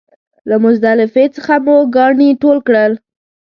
[0.49, 2.91] له مزدلفې څخه مو کاڼي ټول کړل.